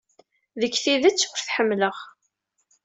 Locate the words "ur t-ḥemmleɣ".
1.31-1.97